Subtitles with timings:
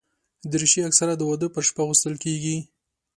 [0.51, 2.57] دریشي اکثره د واده پر شپه اغوستل کېږي.